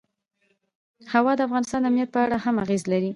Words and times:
هوا 1.13 1.31
د 1.35 1.39
افغانستان 1.47 1.79
د 1.81 1.85
امنیت 1.89 2.09
په 2.13 2.19
اړه 2.25 2.37
هم 2.45 2.55
اغېز 2.63 2.83
لري. 2.91 3.09